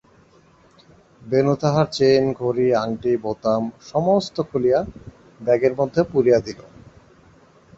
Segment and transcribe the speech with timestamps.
[1.21, 3.61] বেণু তাহার চেন ঘড়ি আংটি বোতাম
[3.83, 4.79] সমস্ত খুলিয়া
[5.39, 6.59] ব্যাগের মধ্যে পুরিয়া দিল।